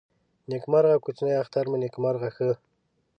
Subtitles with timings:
[0.49, 2.49] نیکمرغه کوچني اختر مو نیکمرغه ښه.